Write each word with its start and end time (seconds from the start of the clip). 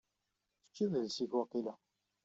Teĉĉiḍ 0.63 0.91
iles-ik 0.99 1.31
waqila? 1.37 1.73